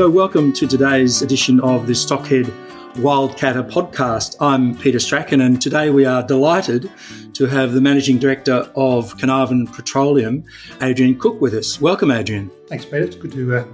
[0.00, 2.46] So, welcome to today's edition of the Stockhead
[2.94, 4.34] Wildcatter podcast.
[4.40, 6.90] I'm Peter Strachan, and today we are delighted
[7.34, 10.42] to have the Managing Director of Carnarvon Petroleum,
[10.80, 11.82] Adrian Cook, with us.
[11.82, 12.50] Welcome, Adrian.
[12.66, 13.02] Thanks, Peter.
[13.02, 13.66] It's good to uh,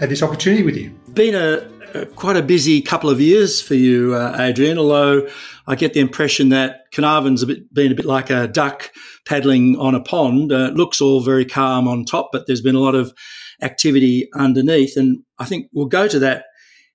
[0.00, 0.90] have this opportunity with you.
[1.12, 5.28] Been a, a, quite a busy couple of years for you, uh, Adrian, although
[5.68, 8.90] I get the impression that Carnarvon's a bit, been a bit like a duck
[9.24, 10.50] paddling on a pond.
[10.50, 13.14] Uh, looks all very calm on top, but there's been a lot of
[13.62, 14.96] activity underneath.
[14.96, 16.44] And I think we'll go to that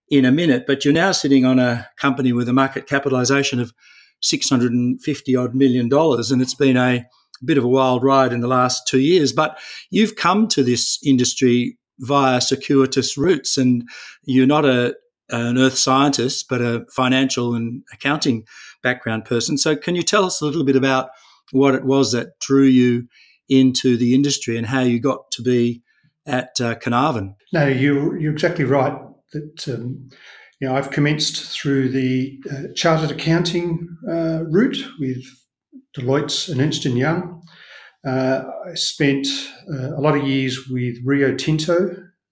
[0.09, 0.65] in a minute.
[0.67, 3.73] But you're now sitting on a company with a market capitalization of
[4.21, 7.05] 650 odd million dollars, and it's been a
[7.43, 9.33] bit of a wild ride in the last two years.
[9.33, 13.87] But you've come to this industry via circuitous routes, and
[14.23, 14.95] you're not a
[15.29, 18.45] an earth scientist, but a financial and accounting
[18.83, 19.57] background person.
[19.57, 21.09] So, can you tell us a little bit about
[21.51, 23.07] what it was that drew you
[23.49, 25.81] into the industry and how you got to be
[26.25, 27.35] at uh, Carnarvon.
[27.53, 28.97] No, you're, you're exactly right.
[29.33, 30.09] That um,
[30.59, 35.23] you know, I've commenced through the uh, chartered accounting uh, route with
[35.97, 37.41] Deloitte and Ernst and Young.
[38.05, 39.27] Uh, I spent
[39.71, 41.89] uh, a lot of years with Rio Tinto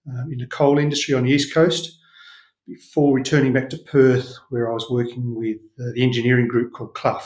[0.08, 1.98] um, in the coal industry on the east coast
[2.66, 6.94] before returning back to Perth, where I was working with uh, the engineering group called
[6.94, 7.20] Clough.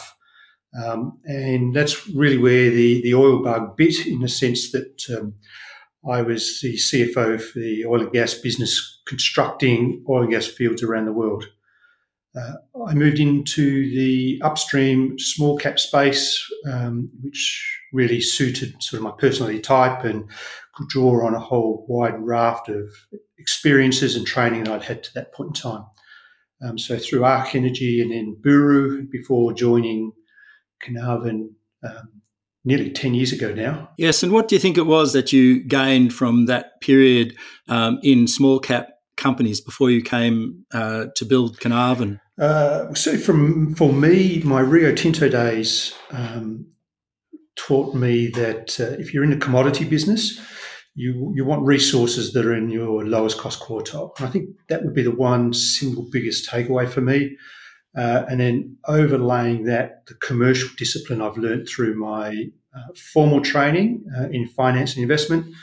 [0.85, 5.35] Um, and that's really where the, the oil bug bit in the sense that um,
[6.09, 10.83] I was the CFO for the oil and gas business constructing oil and gas fields
[10.83, 11.45] around the world.
[12.37, 12.55] Uh,
[12.87, 16.41] I moved into the upstream small cap space,
[16.71, 20.31] um, which really suited sort of my personality type and
[20.75, 22.87] could draw on a whole wide raft of
[23.39, 25.85] experiences and training that I'd had to that point in time.
[26.63, 30.13] Um, so through Arc Energy and then Buru before joining
[30.83, 32.18] Carnarvon um,
[32.69, 33.89] nearly 10 years ago now.
[33.97, 37.35] Yes, and what do you think it was that you gained from that period
[37.69, 42.21] um, in small cap companies before you came uh, to build Carnarvon?
[42.39, 46.67] Uh, so, from for me, my Rio Tinto days um,
[47.57, 50.39] taught me that uh, if you're in a commodity business,
[50.95, 54.11] you you want resources that are in your lowest cost quartile.
[54.19, 57.37] And I think that would be the one single biggest takeaway for me.
[57.97, 62.51] Uh, and then overlaying that, the commercial discipline I've learned through my
[63.13, 65.55] formal training uh, in finance and investment,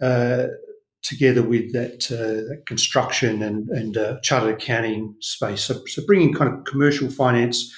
[0.00, 0.46] uh,
[1.02, 5.62] together with that, uh, that construction and, and uh, chartered accounting space.
[5.62, 7.72] So, so, bringing kind of commercial finance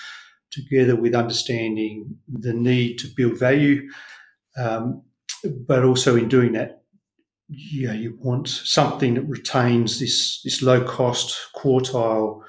[0.51, 3.89] together with understanding the need to build value,
[4.57, 5.03] um,
[5.67, 6.83] but also in doing that,
[7.49, 12.41] you, know, you want something that retains this this low cost quartile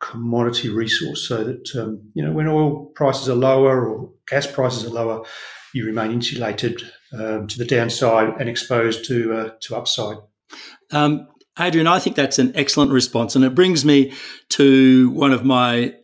[0.00, 4.84] commodity resource so that um, you know when oil prices are lower or gas prices
[4.84, 5.24] are lower
[5.74, 10.18] you remain insulated um, to the downside and exposed to uh, to upside
[10.92, 14.12] um, Adrian, I think that's an excellent response, and it brings me
[14.50, 15.94] to one of my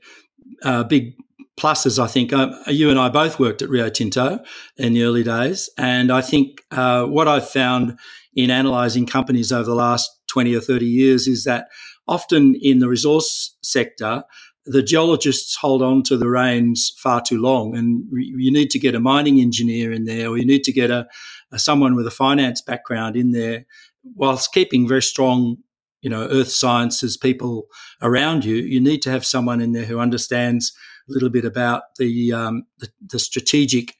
[0.62, 1.14] uh, big
[1.58, 2.02] pluses.
[2.02, 4.40] I think uh, you and I both worked at Rio Tinto
[4.76, 7.98] in the early days, and I think uh, what I've found
[8.34, 11.68] in analysing companies over the last twenty or thirty years is that
[12.08, 14.24] often in the resource sector,
[14.66, 18.94] the geologists hold on to the reins far too long, and you need to get
[18.94, 21.06] a mining engineer in there, or you need to get a,
[21.52, 23.66] a someone with a finance background in there,
[24.14, 25.58] whilst keeping very strong,
[26.00, 27.66] you know, earth sciences people
[28.00, 28.56] around you.
[28.56, 30.72] You need to have someone in there who understands
[31.08, 33.96] a little bit about the um, the, the strategic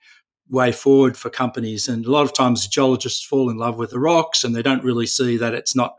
[0.48, 1.88] way forward for companies.
[1.88, 4.84] And a lot of times, geologists fall in love with the rocks, and they don't
[4.84, 5.94] really see that it's not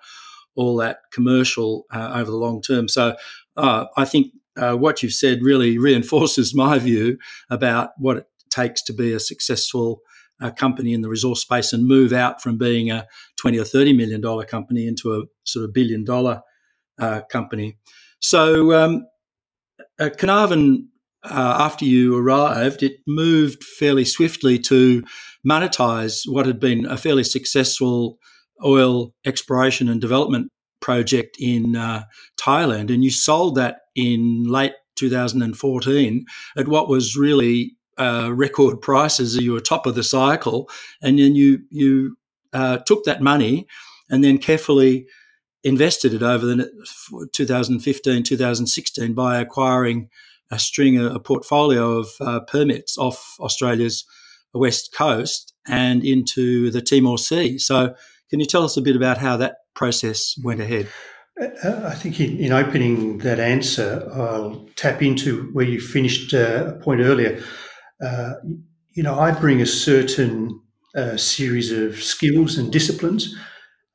[0.56, 2.88] all that commercial uh, over the long term.
[2.88, 3.16] So
[3.58, 7.18] uh, I think uh, what you've said really reinforces my view
[7.50, 10.02] about what it takes to be a successful
[10.42, 13.08] uh, company in the resource space and move out from being a
[13.38, 16.42] 20 or 30 million dollar company into a sort of billion dollar
[17.00, 17.78] uh, company.
[18.20, 19.06] So um,
[20.00, 20.90] uh, Carnarvon,
[21.24, 25.04] after you arrived, it moved fairly swiftly to
[25.48, 28.18] monetize what had been a fairly successful
[28.64, 32.04] oil exploration and development project in uh,
[32.40, 36.26] Thailand, and you sold that in late 2014
[36.58, 39.36] at what was really uh, record prices.
[39.36, 40.70] You were top of the cycle,
[41.02, 42.18] and then you you
[42.54, 43.68] uh, took that money
[44.10, 45.08] and then carefully
[45.64, 50.10] invested it over the 2015, 2016 by acquiring
[50.52, 54.06] a string, a, portfolio of uh, permits off Australia's
[54.54, 57.58] west coast and into the Timor Sea.
[57.58, 57.96] So,
[58.30, 60.88] can you tell us a bit about how that process went ahead?
[61.42, 66.76] Uh, I think in, in, opening that answer, I'll tap into where you finished uh,
[66.76, 67.44] a point earlier.
[68.02, 68.36] Uh,
[68.94, 70.62] you know, I bring a certain
[70.96, 73.36] uh, series of skills and disciplines,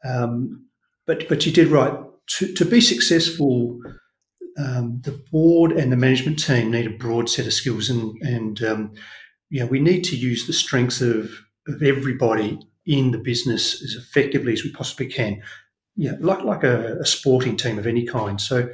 [0.04, 0.66] um,
[1.06, 1.94] but but you did right.
[2.38, 3.80] To, to be successful,
[4.58, 8.62] um, the board and the management team need a broad set of skills, and and
[8.62, 8.92] um,
[9.48, 11.30] you know, we need to use the strengths of
[11.66, 15.40] of everybody in the business as effectively as we possibly can
[15.96, 18.40] yeah, like like a, a, sporting team of any kind.
[18.40, 18.70] So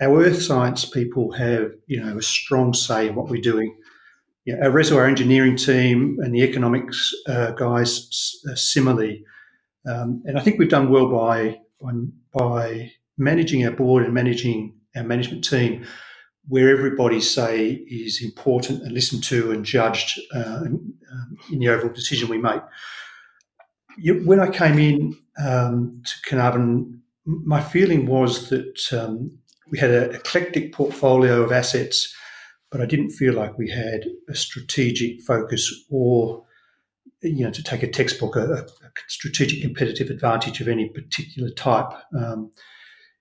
[0.00, 3.76] our earth science people have you know a strong say in what we're doing.
[4.46, 8.08] Yeah, our reservoir engineering team and the economics uh, guys
[8.50, 9.24] uh, similarly,
[9.86, 11.60] um, and I think we've done well by,
[12.32, 15.86] by managing our board and managing our management team,
[16.48, 20.94] where everybody's say is important and listened to and judged uh, um,
[21.52, 22.62] in the overall decision we make
[23.98, 29.38] you, when I came in um, to Carnarvon, my feeling was that um,
[29.70, 32.14] we had an eclectic portfolio of assets,
[32.70, 36.44] but I didn't feel like we had a strategic focus or,
[37.22, 38.66] you know, to take a textbook, a, a
[39.08, 41.90] strategic competitive advantage of any particular type.
[42.18, 42.50] Um,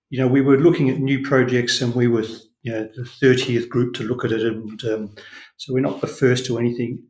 [0.10, 2.26] you know, we were looking at new projects and we were,
[2.64, 4.42] you know, the 30th group to look at it.
[4.42, 5.16] And um,
[5.58, 7.04] so we're not the first to anything.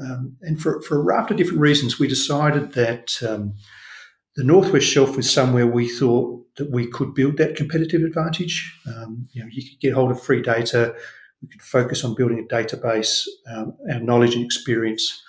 [0.00, 3.54] Um, and for, for a raft of different reasons, we decided that um,
[4.36, 8.78] the Northwest Shelf was somewhere we thought that we could build that competitive advantage.
[8.86, 10.94] Um, you know, you could get hold of free data.
[11.42, 15.22] We could focus on building a database, um, our knowledge and experience.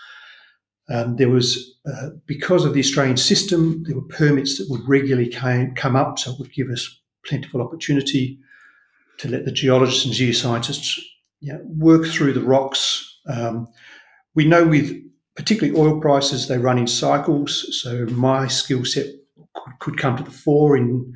[0.89, 5.27] Um, there was, uh, because of the Australian system, there were permits that would regularly
[5.27, 8.39] came, come up, so it would give us plentiful opportunity
[9.17, 10.99] to let the geologists and geoscientists
[11.41, 13.19] you know, work through the rocks.
[13.27, 13.67] Um,
[14.37, 14.95] we know with
[15.35, 17.81] particularly oil prices, they run in cycles.
[17.81, 19.07] So my skill set
[19.55, 21.11] could, could, come to the fore in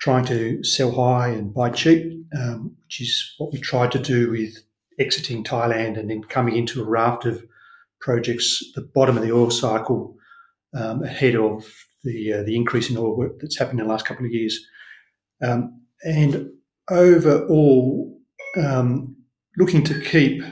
[0.00, 4.30] trying to sell high and buy cheap, um, which is what we tried to do
[4.30, 4.56] with
[5.00, 7.44] exiting Thailand and then coming into a raft of
[8.00, 10.16] projects, at the bottom of the oil cycle,
[10.72, 11.68] um, ahead of
[12.04, 14.64] the uh, the increase in oil work that's happened in the last couple of years.
[15.42, 16.50] Um, and
[16.88, 18.20] overall,
[18.56, 19.16] um,
[19.56, 20.44] looking to keep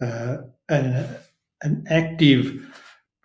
[0.00, 0.36] uh,
[0.68, 1.16] an,
[1.62, 2.52] an active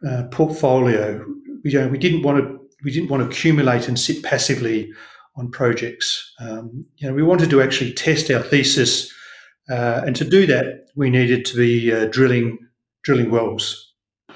[0.08, 1.24] uh, portfolio.
[1.64, 4.92] We, you know, we didn't want to we didn't want to accumulate and sit passively
[5.36, 6.34] on projects.
[6.40, 9.12] Um, you know, we wanted to actually test our thesis,
[9.70, 12.58] uh, and to do that, we needed to be uh, drilling
[13.04, 13.94] drilling wells.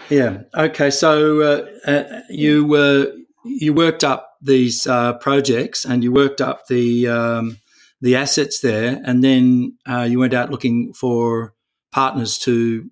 [0.10, 0.42] Yeah.
[0.56, 0.90] Okay.
[0.90, 3.14] So uh, uh, you were
[3.46, 7.58] you worked up these uh, projects, and you worked up the um,
[8.02, 9.78] the assets there, and then
[10.10, 11.54] you went out looking for
[11.92, 12.90] partners to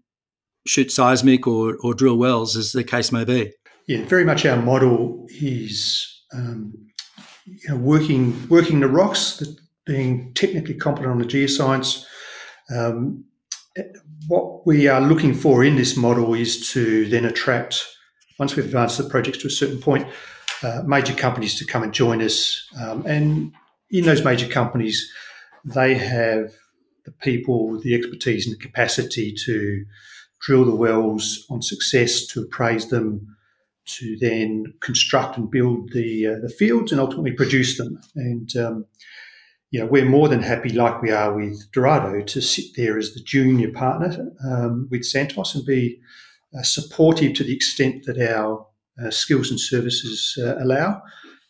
[0.70, 3.52] shoot seismic or, or drill wells, as the case may be.
[3.88, 6.74] Yeah, very much our model is um,
[7.46, 9.44] you know, working working the rocks,
[9.86, 12.06] being technically competent on the geoscience.
[12.74, 13.26] Um,
[14.28, 17.84] what we are looking for in this model is to then attract,
[18.38, 20.08] once we've advanced the projects to a certain point,
[20.62, 22.68] uh, major companies to come and join us.
[22.80, 23.54] Um, and
[23.90, 25.12] in those major companies,
[25.66, 26.54] they have
[27.06, 29.86] the people, the expertise, and the capacity to
[30.42, 33.36] drill the wells on success, to appraise them,
[33.86, 38.00] to then construct and build the uh, the fields, and ultimately produce them.
[38.16, 38.86] And um,
[39.72, 43.14] you know, we're more than happy, like we are with Dorado, to sit there as
[43.14, 46.00] the junior partner um, with Santos and be
[46.58, 48.66] uh, supportive to the extent that our
[49.04, 51.02] uh, skills and services uh, allow.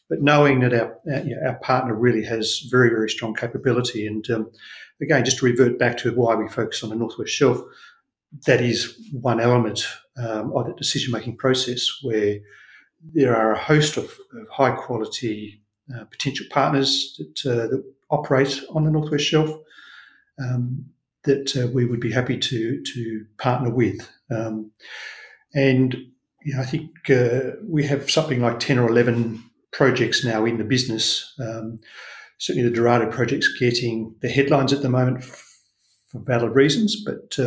[0.09, 4.29] But knowing that our you know, our, partner really has very very strong capability, and
[4.31, 4.51] um,
[5.01, 7.61] again, just to revert back to why we focus on the Northwest Shelf,
[8.45, 12.39] that is one element um, of the decision making process where
[13.13, 15.61] there are a host of, of high quality
[15.95, 19.51] uh, potential partners that, uh, that, operate on the Northwest Shelf
[20.39, 20.83] um,
[21.25, 24.09] that uh, we would be happy to, to partner with.
[24.31, 24.71] Um,
[25.53, 25.93] and
[26.43, 30.57] you know, I think uh, we have something like 10 or 11 projects now in
[30.57, 31.35] the business.
[31.39, 31.79] Um,
[32.39, 37.37] certainly, the Dorado project's getting the headlines at the moment for valid reasons, but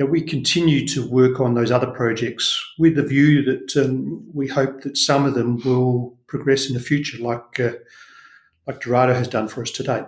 [0.00, 4.46] um, we continue to work on those other projects with the view that um, we
[4.46, 7.72] hope that some of them will progress in the future, like uh,
[8.66, 10.04] like Dorado has done for us today.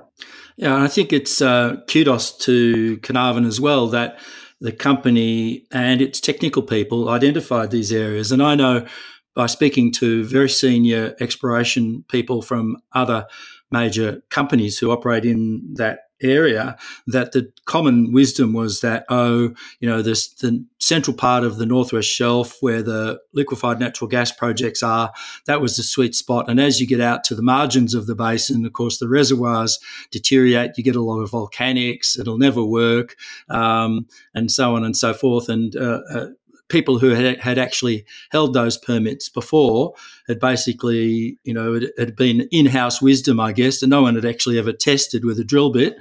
[0.57, 4.19] Yeah, and I think it's uh, kudos to Carnarvon as well that
[4.61, 8.33] the company and its technical people identified these areas.
[8.33, 8.87] And I know
[9.35, 13.27] by speaking to very senior exploration people from other
[13.71, 19.89] major companies who operate in that area that the common wisdom was that oh you
[19.89, 24.83] know this the central part of the northwest shelf where the liquefied natural gas projects
[24.83, 25.13] are
[25.47, 26.49] that was the sweet spot.
[26.49, 29.79] And as you get out to the margins of the basin of course the reservoirs
[30.11, 33.17] deteriorate you get a lot of volcanics it'll never work
[33.49, 35.49] um, and so on and so forth.
[35.49, 36.27] And uh, uh,
[36.69, 39.95] people who had, had actually held those permits before
[40.27, 44.25] had basically, you know, it had been in-house wisdom, I guess, and no one had
[44.25, 45.97] actually ever tested with a drill bit,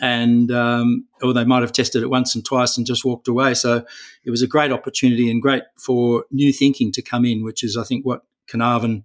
[0.00, 3.54] and um, or they might have tested it once and twice and just walked away.
[3.54, 3.84] So
[4.24, 7.76] it was a great opportunity and great for new thinking to come in, which is,
[7.76, 9.04] I think, what Carnarvon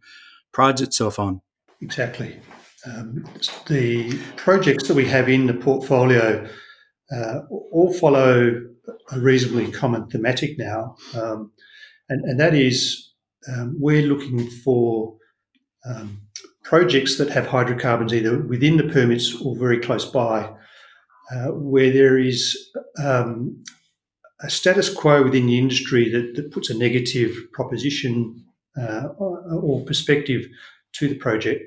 [0.51, 1.41] prides itself on.
[1.81, 2.39] Exactly.
[2.85, 3.25] Um,
[3.67, 6.47] the projects that we have in the portfolio
[7.13, 8.61] uh, all follow
[9.11, 11.51] a reasonably common thematic now, um,
[12.09, 13.11] and, and, that is
[13.47, 15.15] um, we're looking for
[15.85, 16.21] um,
[16.63, 20.49] projects that have hydrocarbons either within the permits or very close by,
[21.31, 22.57] uh, where there is
[23.03, 23.63] um,
[24.41, 28.43] a status quo within the industry that, that puts a negative proposition
[28.79, 30.47] uh, or perspective
[30.93, 31.63] to the project,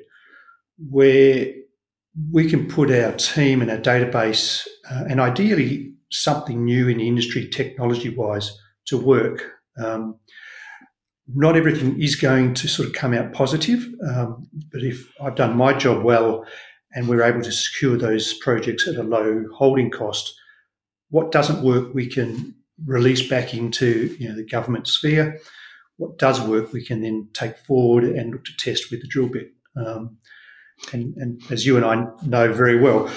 [0.90, 1.52] where
[2.32, 7.08] we can put our team and our database, uh, and ideally something new in the
[7.08, 8.56] industry, technology wise,
[8.86, 9.44] to work.
[9.82, 10.18] Um,
[11.34, 15.56] not everything is going to sort of come out positive, um, but if I've done
[15.56, 16.46] my job well
[16.94, 20.32] and we're able to secure those projects at a low holding cost,
[21.10, 22.54] what doesn't work we can
[22.84, 25.40] release back into you know the government sphere.
[25.96, 29.28] What does work we can then take forward and look to test with the drill
[29.28, 29.52] bit.
[29.76, 30.18] Um,
[30.92, 33.10] and, and as you and I know very well,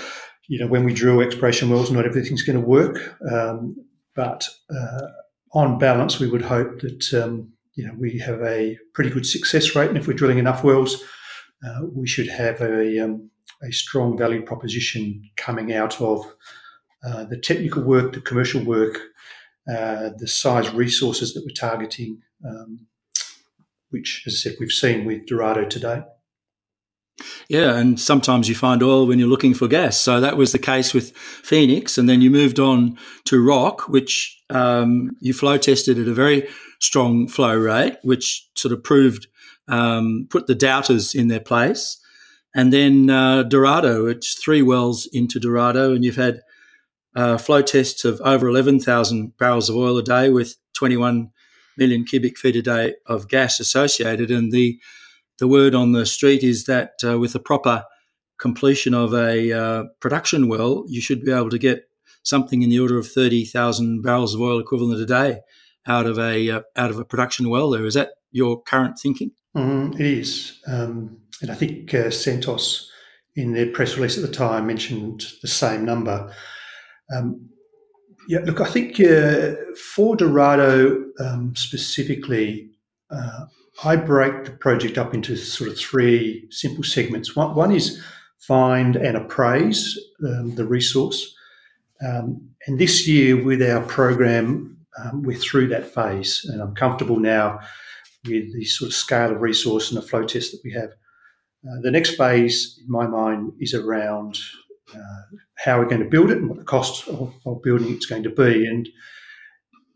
[0.48, 3.16] you know, when we drill exploration wells, not everything's going to work.
[3.32, 3.76] Um,
[4.16, 5.08] but uh,
[5.54, 9.76] on balance, we would hope that um, you know we have a pretty good success
[9.76, 11.04] rate, and if we're drilling enough wells,
[11.66, 13.30] uh, we should have a um,
[13.64, 16.26] a strong value proposition coming out of
[17.06, 19.00] uh, the technical work, the commercial work,
[19.70, 22.88] uh, the size resources that we're targeting, um,
[23.90, 26.04] which, as I said, we've seen with Dorado today.
[27.48, 29.98] Yeah, and sometimes you find oil when you're looking for gas.
[29.98, 34.40] So that was the case with Phoenix, and then you moved on to Roc, which
[34.50, 36.48] um, you flow tested at a very
[36.80, 39.28] strong flow rate, which sort of proved
[39.68, 42.00] um, put the doubters in their place.
[42.56, 46.42] And then uh, Dorado, it's three wells into Dorado, and you've had
[47.16, 51.32] uh, flow tests of over 11,000 barrels of oil a day with 21
[51.78, 54.32] million cubic feet a day of gas associated.
[54.32, 54.80] And the
[55.40, 57.84] the word on the street is that uh, with the proper
[58.40, 61.90] completion of a uh, production well, you should be able to get
[62.24, 65.40] something in the order of thirty thousand barrels of oil equivalent a day
[65.88, 67.70] out of a uh, out of a production well.
[67.70, 69.32] There is that your current thinking?
[69.56, 72.92] Mm, it is, um, and I think uh, Santos
[73.36, 76.34] in their press release at the time mentioned the same number.
[77.16, 77.50] Um,
[78.28, 79.56] yeah, look, I think uh,
[79.96, 82.70] for Dorado um, specifically,
[83.10, 83.46] uh,
[83.84, 87.36] I break the project up into sort of three simple segments.
[87.36, 88.02] One, one is
[88.40, 91.36] find and appraise um, the resource.
[92.06, 97.20] Um, and this year, with our program, um, we're through that phase, and I'm comfortable
[97.20, 97.60] now
[98.26, 100.90] with the sort of scale of resource and the flow test that we have.
[100.90, 104.38] Uh, the next phase, in my mind, is around
[104.94, 108.06] uh, how we're going to build it and what the cost of, of building it's
[108.06, 108.66] going to be.
[108.66, 108.90] And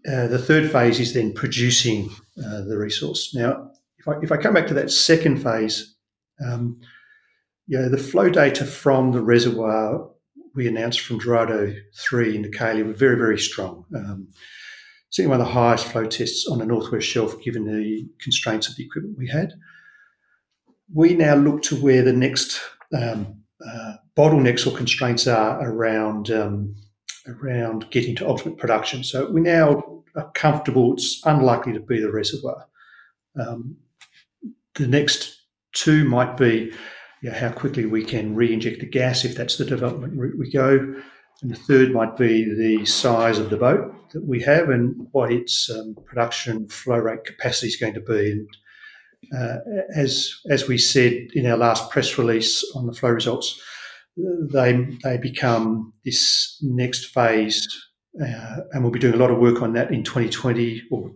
[0.09, 3.33] uh, the third phase is then producing uh, the resource.
[3.33, 3.71] Now,
[4.03, 5.95] if I, if I come back to that second phase,
[6.45, 6.79] um,
[7.67, 10.09] yeah, the flow data from the reservoir
[10.55, 13.85] we announced from Dorado 3 in the Caley were very, very strong.
[13.95, 14.27] Um,
[15.09, 18.75] certainly one of the highest flow tests on the Northwest Shelf given the constraints of
[18.75, 19.53] the equipment we had.
[20.93, 22.61] We now look to where the next
[22.95, 26.75] um, uh, bottlenecks or constraints are around um,
[27.25, 29.03] around getting to ultimate production.
[29.03, 32.67] So we now are comfortable it's unlikely to be the reservoir.
[33.39, 33.77] Um,
[34.75, 35.39] the next
[35.73, 36.71] two might be
[37.21, 40.51] you know, how quickly we can re-inject the gas if that's the development route we
[40.51, 40.93] go.
[41.41, 45.31] And the third might be the size of the boat that we have and what
[45.31, 48.31] its um, production flow rate capacity is going to be.
[48.31, 48.47] And
[49.35, 49.57] uh,
[49.95, 53.59] as as we said in our last press release on the flow results,
[54.17, 57.67] they they become this next phase,
[58.21, 61.11] uh, and we'll be doing a lot of work on that in 2020, or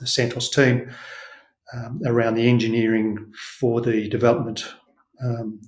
[0.00, 0.90] the Santos team
[1.74, 4.64] um, around the engineering for the development
[5.24, 5.60] um,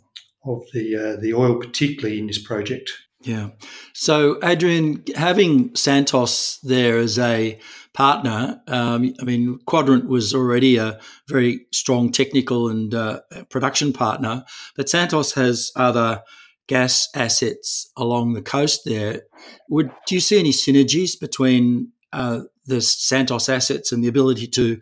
[0.45, 2.90] of the uh, the oil, particularly in this project.
[3.23, 3.50] Yeah.
[3.92, 7.61] So, Adrian, having Santos there as a
[7.92, 8.61] partner.
[8.69, 14.45] Um, I mean, Quadrant was already a very strong technical and uh, production partner,
[14.76, 16.23] but Santos has other
[16.69, 19.23] gas assets along the coast there.
[19.69, 24.80] Would do you see any synergies between uh, the Santos assets and the ability to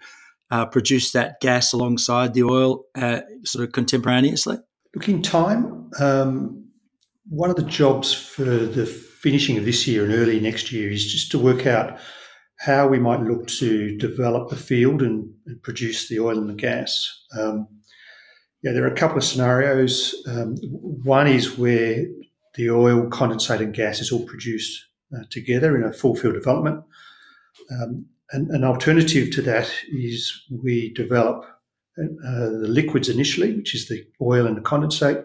[0.51, 4.57] uh, produce that gas alongside the oil, uh, sort of contemporaneously?
[4.95, 6.65] Look, in time, um,
[7.29, 11.11] one of the jobs for the finishing of this year and early next year is
[11.11, 11.99] just to work out
[12.61, 16.55] how we might look to develop the field and, and produce the oil and the
[16.55, 17.09] gas.
[17.39, 17.69] Um,
[18.63, 20.15] yeah, there are a couple of scenarios.
[20.27, 20.57] Um,
[21.05, 22.07] one is where
[22.55, 26.83] the oil, condensate, and gas is all produced uh, together in a full field development.
[27.71, 31.45] Um, an, an, alternative to that is we develop
[31.99, 35.25] uh, the liquids initially, which is the oil and the condensate.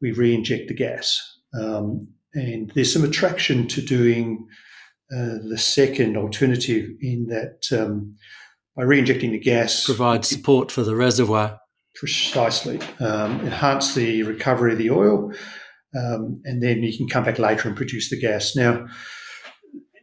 [0.00, 1.20] We re-inject the gas,
[1.58, 4.46] um, and there's some attraction to doing
[5.14, 8.16] uh, the second alternative in that um,
[8.76, 11.60] by re-injecting the gas provides support for the reservoir.
[11.94, 12.80] Precisely.
[12.98, 15.32] Um, enhance the recovery of the oil
[15.94, 18.56] um, and then you can come back later and produce the gas.
[18.56, 18.86] Now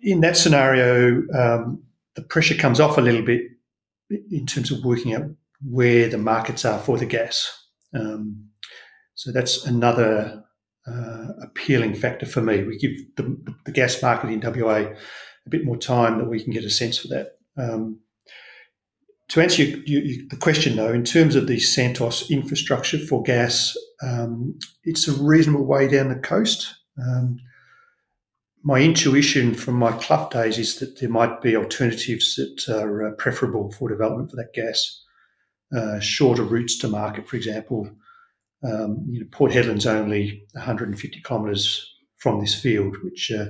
[0.01, 1.83] in that scenario um,
[2.15, 3.41] the pressure comes off a little bit
[4.29, 5.23] in terms of working out
[5.63, 7.61] where the markets are for the gas
[7.93, 8.49] um,
[9.15, 10.43] so that's another
[10.87, 12.63] uh, appealing factor for me.
[12.63, 14.93] We give the, the, gas market in WA
[15.45, 17.33] a bit more time that we can get a sense for that.
[17.57, 17.99] Um,
[19.29, 23.77] to answer your, your, the question, though, in terms of the Santos infrastructure for gas,
[24.03, 26.73] um, it's a reasonable way down the coast.
[27.01, 27.37] Um,
[28.63, 33.11] my intuition from my Clough days is that there might be alternatives that are uh,
[33.13, 35.03] preferable for development for that gas.
[35.75, 37.89] Uh, shorter routes to market, for example,
[38.63, 43.45] um, you know, Port Hedland's only 150 kilometres from this field, which uh,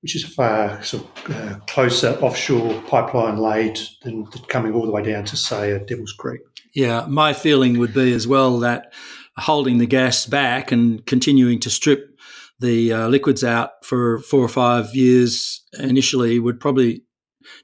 [0.00, 4.92] which is a far sort of, uh, closer offshore pipeline laid than, coming all the
[4.92, 6.42] way down to say Devil's Creek.
[6.74, 8.92] Yeah, my feeling would be as well that
[9.38, 12.13] holding the gas back and continuing to strip
[12.60, 17.02] the uh, liquids out for four or five years initially would probably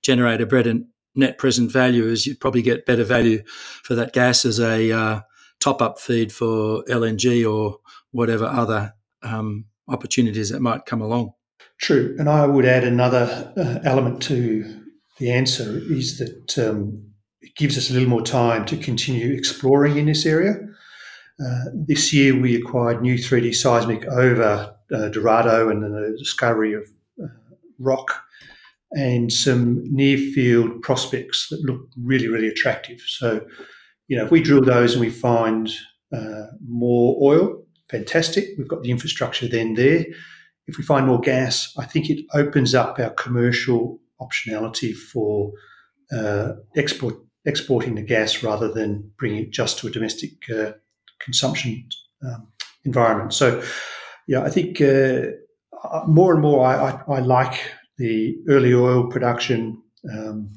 [0.02, 0.74] generate a better
[1.14, 3.42] net present value as you'd probably get better value
[3.82, 5.20] for that gas as a uh,
[5.60, 7.78] top up feed for LNG or
[8.12, 11.32] whatever other um, opportunities that might come along.
[11.78, 12.14] True.
[12.18, 14.82] And I would add another uh, element to
[15.18, 19.96] the answer is that um, it gives us a little more time to continue exploring
[19.96, 20.54] in this area.
[21.44, 26.88] Uh, this year, we acquired new 3D seismic over uh, Dorado and the discovery of
[27.22, 27.28] uh,
[27.78, 28.14] Roc
[28.92, 33.00] and some near field prospects that look really, really attractive.
[33.06, 33.46] So
[34.10, 35.70] you know, if we drill those and we find
[36.12, 38.48] uh, more oil, fantastic.
[38.58, 40.04] We've got the infrastructure then there.
[40.66, 45.52] If we find more gas, I think it opens up our commercial optionality for
[46.12, 47.14] uh, export
[47.46, 50.72] exporting the gas rather than bringing it just to a domestic uh,
[51.20, 51.88] consumption
[52.26, 52.48] um,
[52.84, 53.32] environment.
[53.32, 53.62] So,
[54.30, 55.22] yeah, I think uh,
[56.06, 59.82] more and more I, I, I, like the early oil production.
[60.08, 60.52] Um,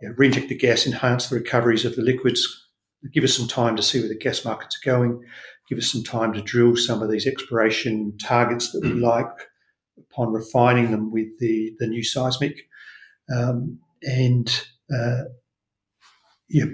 [0.00, 2.70] yeah, reinject the gas, enhance the recoveries of the liquids,
[3.12, 5.22] give us some time to see where the gas markets are going,
[5.68, 9.02] give us some time to drill some of these exploration targets that we mm.
[9.02, 9.50] like
[9.98, 12.62] upon refining them with the, the new seismic.
[13.36, 14.48] Um, and
[14.90, 15.24] uh,
[16.48, 16.64] yeah,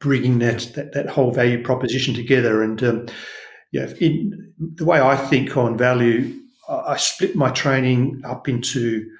[0.00, 2.60] bringing that, that, that whole value proposition together.
[2.60, 3.06] And um,
[3.70, 9.10] yeah, in the way I think on value, I, split my training up into,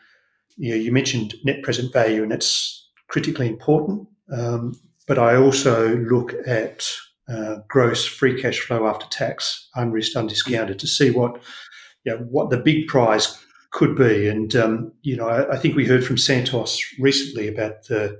[0.57, 4.07] you know, you mentioned net present value, and that's critically important.
[4.31, 6.89] Um, but I also look at
[7.29, 11.41] uh, gross free cash flow after tax, unrisked, undiscounted, to see what
[12.05, 13.39] you know, what the big prize
[13.71, 14.29] could be.
[14.29, 18.19] And um, you know, I, I, think we heard from Santos recently about the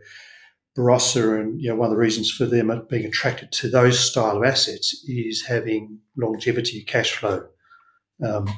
[0.77, 4.37] Barossa, and you know, one of the reasons for them being attracted to those style
[4.37, 7.47] of assets is having longevity cash flow.
[8.25, 8.49] Um,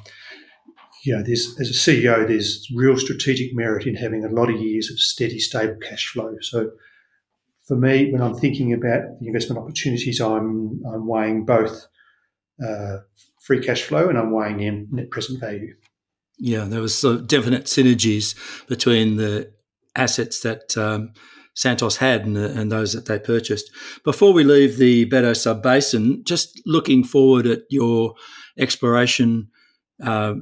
[1.05, 4.61] you know, there's as a CEO, there's real strategic merit in having a lot of
[4.61, 6.37] years of steady, stable cash flow.
[6.41, 6.71] So
[7.67, 11.87] for me, when I'm thinking about the investment opportunities, I'm, I'm weighing both
[12.65, 12.99] uh,
[13.41, 15.75] free cash flow and I'm weighing in net present value.
[16.39, 18.37] Yeah, there was definite synergies
[18.69, 19.53] between the
[19.95, 21.13] assets that um,
[21.55, 23.71] Santos had and, and, those that they purchased.
[24.05, 28.15] Before we leave the Bedout Sub Basin, just looking forward at your
[28.59, 29.49] exploration
[30.03, 30.35] uh,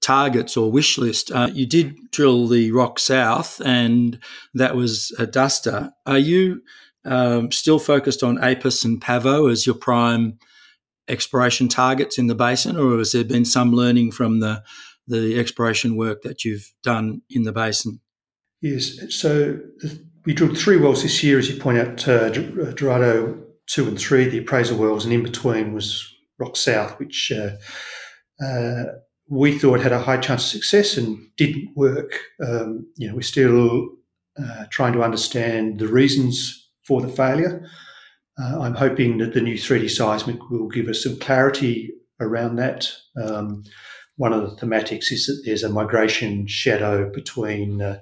[0.00, 1.30] targets or wish list.
[1.30, 4.18] Uh, you did drill the Roc South, and
[4.54, 5.90] that was a duster.
[6.06, 6.62] Are you
[7.04, 10.38] um, still focused on Apis and Pavo as your prime
[11.08, 14.62] exploration targets in the basin, or has there been some learning from the
[15.06, 18.00] the exploration work that you've done in the basin?
[18.60, 18.96] Yes.
[19.08, 19.58] So
[20.24, 22.28] we drilled three wells this year, as you point out, uh,
[22.72, 26.06] Dorado two and three, the appraisal wells, and in between was
[26.38, 27.50] Roc South, which uh,
[28.44, 28.84] uh,
[29.28, 32.18] we thought had a high chance of success and didn't work.
[32.44, 33.88] Um, you know, we're still
[34.42, 37.64] uh, trying to understand the reasons for the failure.
[38.40, 42.90] Uh, I'm hoping that the new 3D seismic will give us some clarity around that.
[43.22, 43.62] Um,
[44.16, 47.98] one of the thematics is that there's a migration shadow between uh,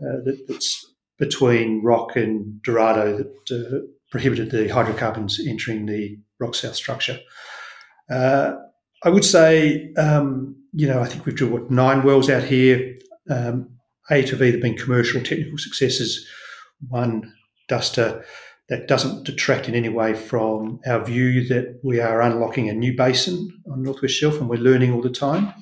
[0.00, 0.84] uh, that, that's
[1.18, 3.78] between Roc and Dorado that uh,
[4.10, 7.18] prohibited the hydrocarbons entering the Roc south structure.
[8.10, 8.54] Uh,
[9.04, 12.96] I would say, um, you know, I think we've drilled what, nine wells out here.
[13.30, 13.70] Um,
[14.10, 16.26] eight have either been commercial technical successes,
[16.88, 17.32] one
[17.68, 18.24] duster.
[18.68, 22.94] That doesn't detract in any way from our view that we are unlocking a new
[22.94, 25.54] basin on Northwest Shelf and we're learning all the time.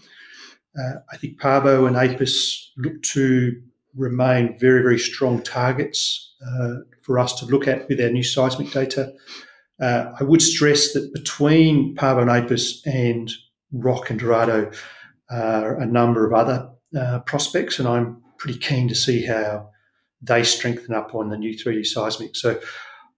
[0.76, 3.62] Uh, I think Pavo and Apis look to
[3.96, 8.70] remain very, very strong targets uh, for us to look at with our new seismic
[8.70, 9.12] data.
[9.80, 13.30] Uh, I would stress that between Pavo and Apis and
[13.72, 14.70] Roc and Dorado
[15.30, 19.70] are a number of other uh, prospects, and I'm pretty keen to see how
[20.22, 22.36] they strengthen up on the new 3D seismic.
[22.36, 22.58] So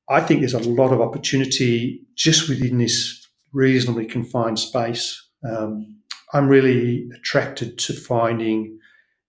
[0.08, 5.22] I think there's a lot of opportunity just within this reasonably confined space.
[5.48, 5.98] Um,
[6.32, 8.78] I'm really attracted to finding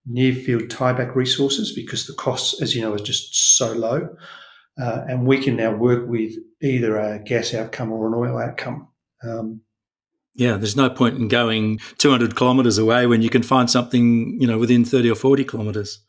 [0.06, 4.08] near field tieback resources because the costs, as you know, are just so low.
[4.80, 6.32] Uh, and we can now work with
[6.62, 8.88] either a gas outcome or an oil outcome.
[9.22, 9.60] Um,
[10.34, 14.46] yeah, there's no point in going 200 kilometres away when you can find something, you
[14.46, 16.00] know, within 30 or 40 kilometres.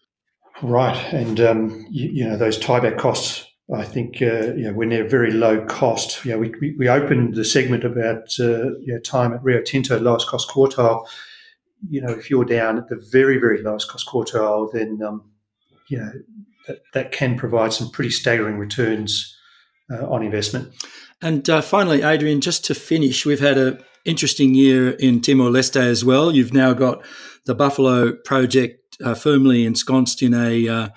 [0.62, 3.48] Right, and um, you, you, know those tieback costs.
[3.74, 6.24] I think uh, you know when they're very low cost.
[6.24, 9.62] You know, we, we, we opened the segment about uh, you know, time at Rio
[9.62, 11.08] Tinto lowest cost quartile
[11.90, 15.32] you know, if you're down at the very, very lowest cost quartile, then, um,
[15.90, 16.12] you know,
[16.68, 19.38] that, that can provide some pretty staggering returns
[19.92, 20.74] uh, on investment.
[21.22, 25.82] And uh, finally, Adrian, just to finish, we've had an interesting year in Timor Leste
[25.82, 26.32] as well.
[26.32, 27.04] You've now got
[27.46, 30.92] the Buffalo project uh, firmly ensconced in a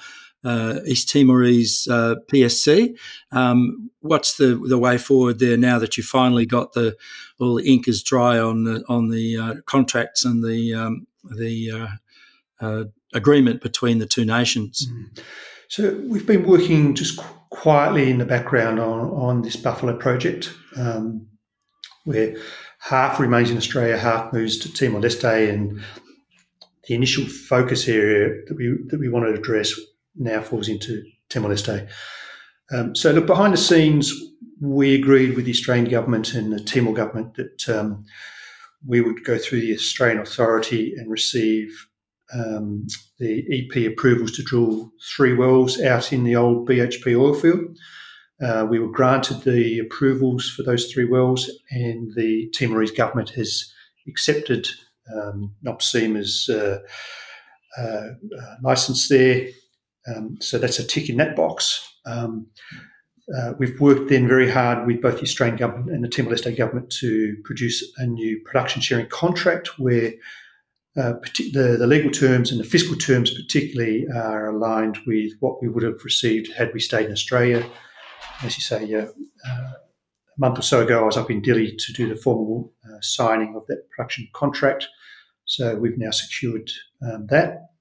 [0.45, 2.97] uh, East Timorese uh, PSC.
[3.33, 6.97] Um, what's the the way forward there now that you finally got the
[7.41, 11.71] all the ink is dry on the on the uh, contracts and the um, the
[11.71, 14.87] uh, uh, agreement between the two nations?
[14.87, 15.23] Mm.
[15.69, 20.53] So we've been working just qu- quietly in the background on on this Buffalo project,
[20.77, 21.27] um,
[22.05, 22.37] where
[22.81, 25.81] half remains in Australia, half moves to Timor Leste, and
[26.87, 29.75] the initial focus area that we that we wanted to address
[30.17, 31.89] now falls into Timor Leste.
[32.73, 34.13] Um, so, look, behind the scenes,
[34.61, 38.05] we agreed with the Australian government and the Timor government that um,
[38.87, 41.69] we would go through the Australian authority and receive
[42.33, 42.87] um,
[43.19, 47.77] the EP approvals to drill three wells out in the old BHP oil field.
[48.43, 53.73] Uh, we were granted the approvals for those three wells, and the Timorese government has
[54.09, 54.69] accepted
[55.15, 56.79] um, NOPSEMA's uh,
[57.79, 59.49] uh, uh, license there
[60.07, 61.89] um, so that's a tick in that box.
[62.07, 62.47] Um,
[63.35, 66.57] uh, we've worked then very hard with both the Australian government and the Timor Leste
[66.57, 70.13] government to produce a new production sharing contract where
[70.97, 75.69] uh, the, the, legal terms and the fiscal terms, particularly, are aligned with what we
[75.69, 77.67] would have received had we stayed in Australia.
[78.43, 81.93] As you say, uh, a month or so ago, I was up in Dili to
[81.93, 84.87] do the formal uh, signing of that production contract.
[85.47, 86.71] So we've now secured
[87.03, 87.74] um, that.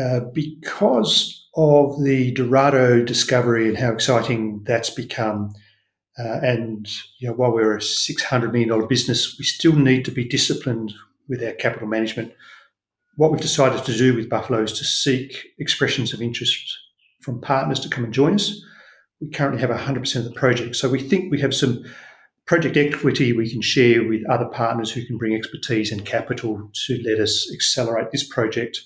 [0.00, 5.52] Uh, because of the Dorado discovery and how exciting that's become,
[6.18, 10.04] uh, and you know, while we're a six hundred million dollar business, we still need
[10.04, 10.92] to be disciplined
[11.28, 12.32] with our capital management.
[13.16, 16.78] What we've decided to do with Buffalo is to seek expressions of interest
[17.22, 18.62] from partners to come and join us.
[19.20, 21.84] We currently have 100% of the project, so we think we have some
[22.46, 27.02] project equity we can share with other partners who can bring expertise and capital to
[27.04, 28.80] let us accelerate this project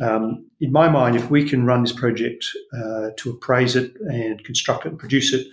[0.00, 2.44] um, in my mind, if we can run this project
[2.76, 5.46] uh, to appraise it and construct it and produce it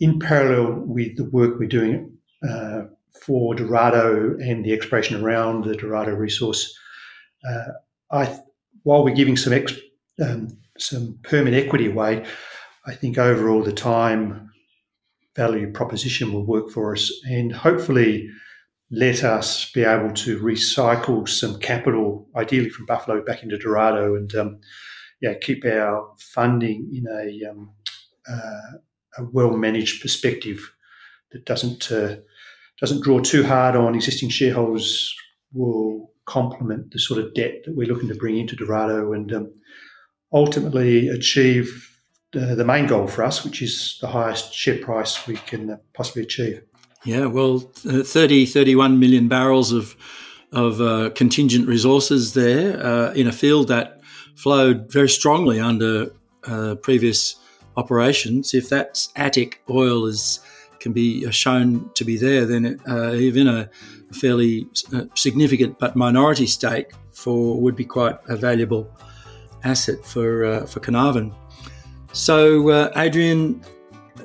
[0.00, 2.12] in parallel with the work we're doing
[2.48, 2.82] uh,
[3.22, 6.76] for Dorado and the exploration around the Dorado resource,
[7.48, 7.72] uh,
[8.10, 8.38] I,
[8.82, 9.74] while we're giving some ex,
[10.22, 12.24] um, some permit equity away,
[12.86, 14.52] I think overall the time
[15.34, 18.30] value proposition will work for us, and hopefully
[18.90, 24.34] let us be able to recycle some capital, ideally from Buffalo, back into Dorado, and
[24.34, 24.60] um,
[25.20, 27.72] yeah, keep our funding in a, um,
[28.30, 28.78] uh,
[29.18, 30.72] a well managed perspective
[31.32, 32.16] that doesn't uh,
[32.80, 35.14] doesn't draw too hard on existing shareholders.
[35.52, 39.52] Will complement the sort of debt that we're looking to bring into Dorado, and um,
[40.32, 41.90] ultimately achieve
[42.32, 46.22] the, the main goal for us, which is the highest share price we can possibly
[46.22, 46.62] achieve.
[47.06, 49.96] Yeah, well, uh, 30, 31 million barrels of
[50.52, 54.00] of uh, contingent resources there uh, in a field that
[54.36, 56.10] flowed very strongly under
[56.44, 57.36] uh, previous
[57.76, 58.54] operations.
[58.54, 60.40] If that attic oil is
[60.80, 63.68] can be shown to be there, then uh, even a
[64.12, 68.88] fairly uh, significant but minority stake for would be quite a valuable
[69.64, 71.32] asset for uh, for Carnarvon.
[72.12, 73.62] So, uh, Adrian,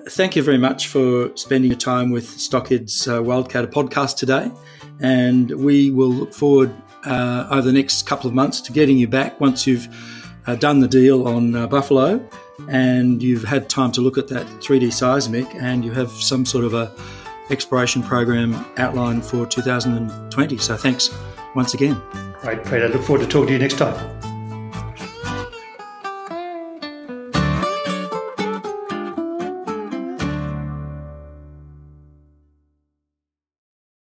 [0.09, 4.51] thank you very much for spending your time with Stockhead's uh, Wildcatter podcast today,
[4.99, 6.73] and we will look forward
[7.05, 9.87] uh, over the next couple of months to getting you back once you've
[10.47, 12.23] uh, done the deal on uh, Buffalo
[12.69, 16.63] and you've had time to look at that 3D seismic and you have some sort
[16.63, 16.93] of a
[17.49, 20.57] exploration program outlined for 2020.
[20.57, 21.09] So thanks
[21.55, 22.01] once again.
[22.41, 22.87] Great, Peter.
[22.89, 24.30] Look forward to talking to you next time.